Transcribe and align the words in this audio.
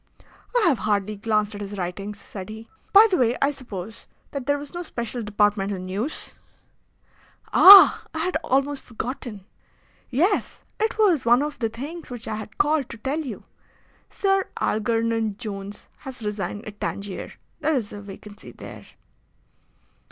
"I 0.57 0.61
have 0.67 0.79
hardly 0.79 1.15
glanced 1.15 1.53
at 1.53 1.61
his 1.61 1.77
writings," 1.77 2.19
said 2.19 2.49
he. 2.49 2.67
"By 2.91 3.05
the 3.11 3.17
way, 3.17 3.37
I 3.39 3.51
suppose 3.51 4.07
that 4.31 4.47
there 4.47 4.57
was 4.57 4.73
no 4.73 4.81
special 4.81 5.21
departmental 5.21 5.77
news?" 5.77 6.33
"Ah! 7.53 8.03
I 8.11 8.17
had 8.17 8.35
almost 8.43 8.81
forgotten. 8.81 9.45
Yes, 10.09 10.61
it 10.79 10.97
was 10.97 11.23
one 11.23 11.43
of 11.43 11.59
the 11.59 11.69
things 11.69 12.09
which 12.09 12.27
I 12.27 12.37
had 12.37 12.57
called 12.57 12.89
to 12.89 12.97
tell 12.97 13.19
you. 13.19 13.43
Sir 14.09 14.47
Algernon 14.59 15.37
Jones 15.37 15.85
has 15.97 16.25
resigned 16.25 16.65
at 16.65 16.81
Tangier. 16.81 17.33
There 17.59 17.75
is 17.75 17.93
a 17.93 18.01
vacancy 18.01 18.51
there." 18.53 18.87